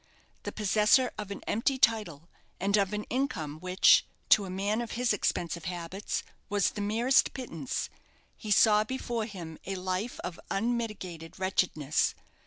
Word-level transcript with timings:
The 0.41 0.51
possessor 0.51 1.11
of 1.15 1.29
an 1.29 1.43
empty 1.45 1.77
title, 1.77 2.27
and 2.59 2.75
of 2.75 2.91
an 2.91 3.03
income 3.11 3.59
which, 3.59 4.03
to 4.29 4.45
a 4.45 4.49
man 4.49 4.81
of 4.81 4.93
his 4.93 5.13
expensive 5.13 5.65
habits, 5.65 6.23
was 6.49 6.71
the 6.71 6.81
merest 6.81 7.35
pittance, 7.35 7.87
he 8.35 8.49
saw 8.49 8.83
before 8.83 9.25
him 9.25 9.59
a 9.67 9.75
life 9.75 10.19
of 10.21 10.39
unmitigated 10.49 11.37
wretchedness. 11.37 12.15